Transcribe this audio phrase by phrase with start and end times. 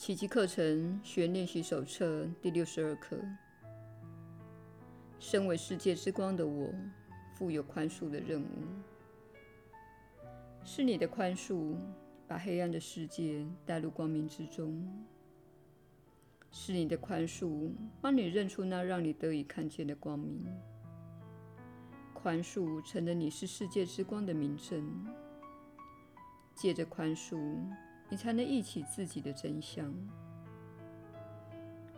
[0.00, 3.18] 奇迹课程学练习手册第六十二课。
[5.18, 6.72] 身为世界之光的我，
[7.34, 8.46] 负有宽恕的任务。
[10.64, 11.76] 是你的宽恕，
[12.26, 14.82] 把黑暗的世界带入光明之中。
[16.50, 20.46] 是你的宽恕，帮你认出那让你得以看见的光明。
[22.14, 25.06] 宽恕成了你是世界之光的明证。
[26.54, 27.38] 借着宽恕，
[28.10, 29.90] 你才能忆起自己的真相。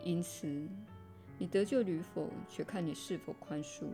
[0.03, 0.47] 因此，
[1.37, 3.87] 你得救与否，却看你是否宽恕。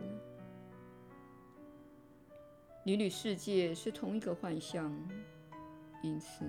[2.82, 4.92] 你与世界是同一个幻象，
[6.02, 6.44] 因此，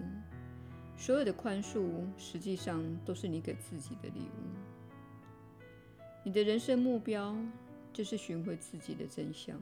[0.98, 4.42] 所有的宽恕实际上都是你给自己的礼物。
[6.24, 7.36] 你的人生目标
[7.92, 9.60] 就是寻回自己的真相。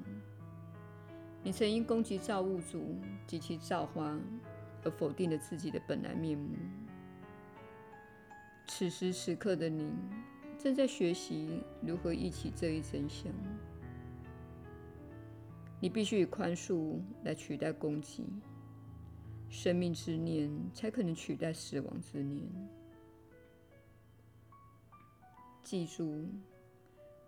[1.42, 4.18] 你曾因攻击造物主及其造化
[4.84, 6.56] 而否定了自己的本来面目。
[8.68, 9.92] 此时此刻的你
[10.58, 13.32] 正在学习如何忆起这一真相。
[15.80, 18.26] 你必须以宽恕来取代攻击。
[19.50, 22.48] 生命之念才可能取代死亡之念。
[25.64, 26.28] 记住，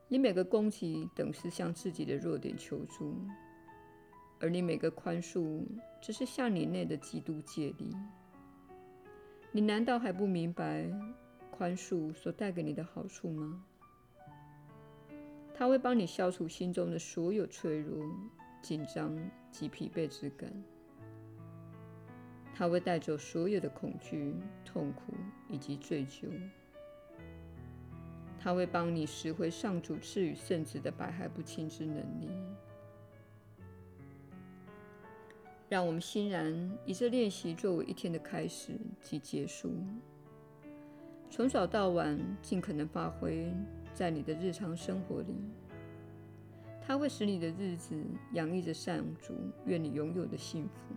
[0.08, 3.16] 你每个攻击等是向自己的弱点求助，
[4.42, 5.64] 而你每个宽恕
[6.02, 7.96] 只是向你内的基督借力。
[9.52, 10.90] 你难道还不明白
[11.52, 13.64] 宽恕所带给你的好处吗？
[15.54, 18.04] 它会帮你消除心中的所有脆弱、
[18.64, 19.16] 紧张
[19.52, 20.52] 及疲惫之感。
[22.56, 24.34] 它会带走所有的恐惧、
[24.66, 25.14] 痛苦
[25.50, 26.28] 以及罪疚。
[28.40, 32.30] 它会帮你拾回上主赐予圣子的百害不侵之能力。
[35.72, 39.74] 让我们欣然以这练习作为一天的开始及结束，
[41.30, 43.50] 从早到晚尽可能发挥
[43.94, 45.34] 在你的日常生活里。
[46.82, 47.96] 它会使你的日子
[48.34, 49.34] 洋溢着上足
[49.66, 50.94] 愿你拥有的幸福。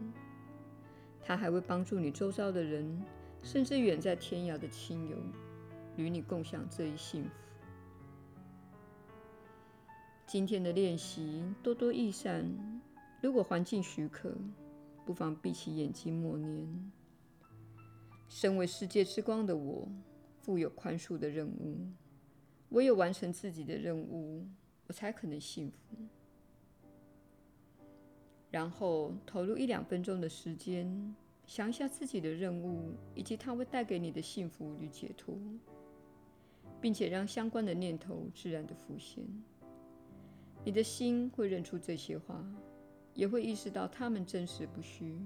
[1.23, 3.01] 它还会帮助你周遭的人，
[3.45, 5.17] 甚至远在天涯的亲友，
[5.97, 7.31] 与你共享这一幸福。
[10.27, 12.45] 今天的练习多多益善，
[13.21, 14.37] 如果环境许可，
[15.05, 16.93] 不妨闭起眼睛默念：
[18.29, 19.89] 身为世界之光的我，
[20.41, 21.77] 负有宽恕的任务。
[22.71, 24.45] 唯有完成自己的任务，
[24.87, 25.97] 我才可能幸福。
[28.51, 31.15] 然后投入一两分钟的时间，
[31.47, 35.37] 想一下自己的任务以及它会带给你的幸福与解脱，
[36.81, 39.25] 并且让相关的念头自然的浮现。
[40.65, 42.45] 你的心会认出这些话，
[43.15, 45.17] 也会意识到他们真实不虚。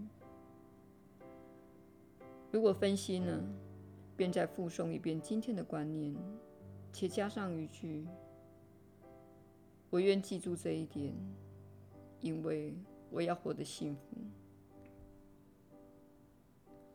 [2.53, 3.43] 如果分心了，
[4.17, 6.15] 便再复诵一遍今天的观念，
[6.93, 8.07] 且加上一句
[9.91, 11.13] ：“我愿记住这一点，
[12.21, 12.75] 因为。”
[13.11, 14.19] 我要活得幸福。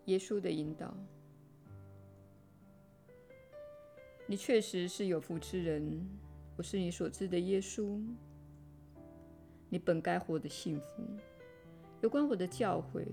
[0.05, 0.95] 耶稣的引导，
[4.27, 6.07] 你确实是有福之人。
[6.55, 7.99] 我是你所知的耶稣。
[9.73, 11.03] 你本该活得幸福。
[11.99, 13.07] 有关我的教诲，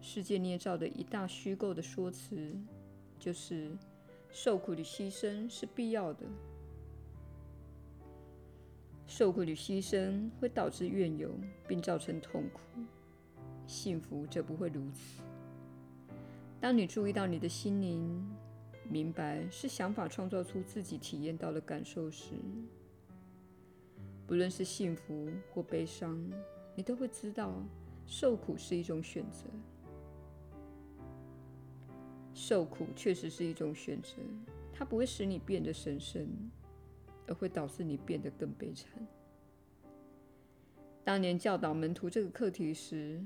[0.00, 2.56] 世界捏造的一大虚构的说辞，
[3.18, 3.70] 就是
[4.30, 6.24] 受苦与牺牲是必要的。
[9.06, 11.38] 受苦与牺牲会导致怨尤，
[11.68, 12.62] 并造成痛苦；
[13.66, 15.20] 幸福则不会如此。
[16.58, 18.26] 当你注意到你的心灵，
[18.88, 22.32] 明白是想法创造出自己体验到的感受时，
[24.26, 26.18] 不论是幸福或悲伤，
[26.74, 27.62] 你都会知道
[28.06, 29.48] 受苦是一种选择。
[32.34, 34.16] 受苦确实是一种选择，
[34.72, 36.28] 它不会使你变得神圣。
[37.28, 38.88] 而会导致你变得更悲惨。
[41.02, 43.20] 当年教导门徒这个课题时，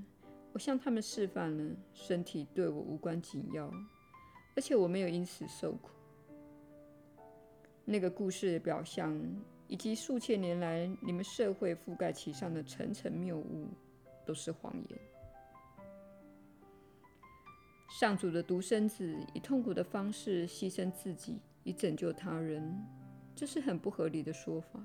[0.55, 3.71] 我向他们示范了身体对我无关紧要，
[4.57, 5.91] 而且我没有因此受苦。
[7.84, 9.15] 那个故事的表象，
[9.71, 13.69] 以及数千年来你们社会覆盖其上的层层谬误，
[14.27, 14.99] 都是谎言。
[17.89, 22.77] 上主的独生子以痛苦的方式牺牲自己，以拯救他人。
[23.37, 24.84] 这是很不合理的说法。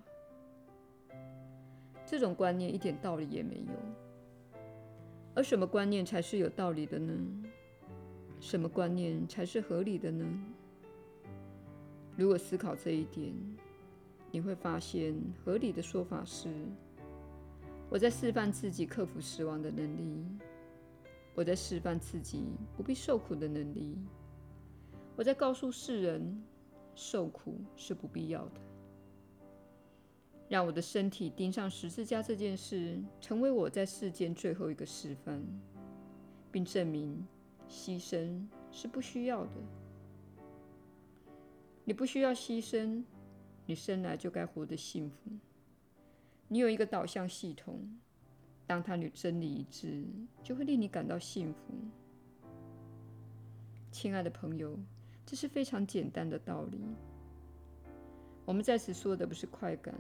[2.06, 4.60] 这种观念一点道理也没有。
[5.34, 7.12] 而什么观念才是有道理的呢？
[8.40, 10.24] 什么观念才是合理的呢？
[12.16, 13.34] 如果思考这一点，
[14.36, 15.16] 你会发现，
[15.46, 16.50] 合理的说法是：
[17.90, 20.26] 我在示范自己克服死亡的能力；
[21.34, 22.44] 我在示范自己
[22.76, 23.96] 不必受苦的能力；
[25.16, 26.44] 我在告诉世人，
[26.96, 28.60] 受苦是不必要的。
[30.50, 35.42] 让我的身体钉上十字架这件事，成为我在世间最后一个示范，
[36.52, 37.26] 并证明
[37.70, 39.52] 牺牲是不需要的。
[41.86, 43.02] 你不需要牺牲，
[43.66, 45.32] 你生来就该活得幸福。
[46.48, 47.98] 你有一个导向系统，
[48.68, 50.06] 当它与真理一致，
[50.44, 51.74] 就会令你感到幸福。
[53.92, 54.78] 亲爱的朋友，
[55.26, 56.80] 这是非常简单的道理。
[58.46, 59.96] 我们在此说的不是快感，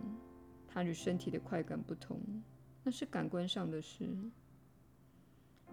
[0.67, 2.19] 它与身体的快感不同，
[2.83, 4.07] 那是感官上的事。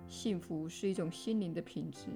[0.09, 2.07] 幸福是一种心灵的品质。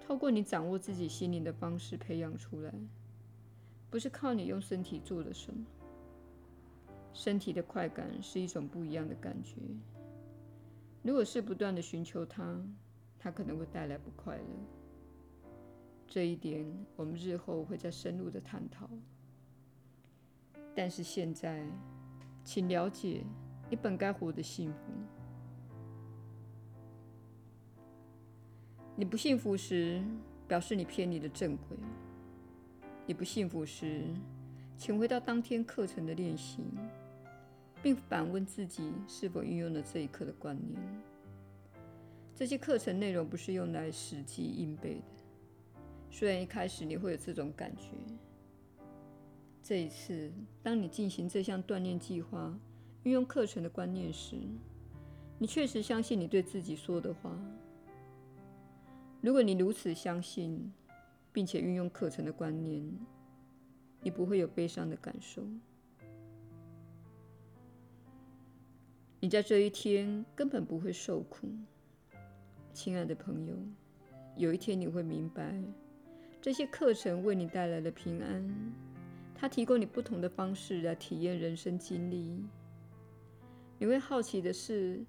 [0.00, 2.72] 透过你掌握自己心灵的方式培养出来，
[3.90, 5.64] 不是靠你用身体做了什么。
[7.12, 9.56] 身体的快感是一种不一样的感觉。
[11.02, 12.62] 如果是不断地寻求它，
[13.18, 14.44] 它可能会带来不快乐。
[16.06, 18.88] 这一点我们日后会再深入的探讨。
[20.74, 21.66] 但是现在，
[22.44, 23.24] 请了解，
[23.68, 24.92] 你本该活得幸福。
[28.94, 30.02] 你不幸福时，
[30.46, 31.76] 表示你偏离了正轨。
[33.08, 34.02] 你不幸福时，
[34.76, 36.58] 请回到当天课程的练习，
[37.82, 40.78] 并反问自己是否运用了这一课的观念。
[42.36, 47.92] 这些课程内容不是用来死记硬背的，虽然一开始你会有这种感觉。
[49.62, 50.30] 这一次，
[50.62, 52.54] 当你进行这项锻炼计划，
[53.04, 54.36] 运用课程的观念时，
[55.38, 57.34] 你确实相信你对自己说的话。
[59.22, 60.70] 如果你如此相信，
[61.38, 62.82] 并且运用课程的观念，
[64.02, 65.46] 你不会有悲伤的感受。
[69.20, 71.46] 你在这一天根本不会受苦，
[72.72, 73.54] 亲爱的朋友。
[74.34, 75.62] 有一天你会明白，
[76.42, 78.74] 这些课程为你带来了平安。
[79.32, 82.44] 它提供你不同的方式来体验人生经历。
[83.78, 85.06] 你会好奇的是，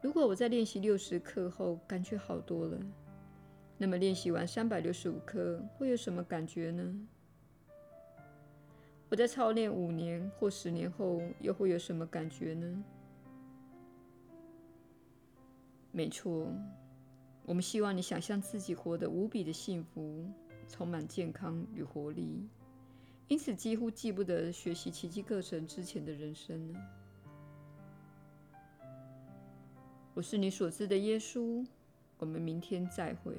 [0.00, 2.80] 如果我在练习六十课后感觉好多了，
[3.84, 7.06] 那么练习完三百六十五课会有什么感觉呢？
[9.10, 12.82] 我在操练五年或十年后又会有什么感觉呢？
[15.92, 16.50] 没错，
[17.44, 20.24] 我们希望你想象自己活得无比的幸福，
[20.66, 22.48] 充满健康与活力，
[23.28, 26.80] 因此几乎记不得学习奇迹课程之前的人生了。
[30.14, 31.62] 我是你所知的耶稣，
[32.16, 33.34] 我们明天再会。